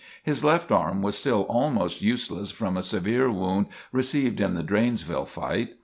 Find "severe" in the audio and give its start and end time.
2.81-3.29